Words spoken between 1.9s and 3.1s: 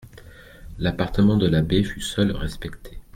seul respecté.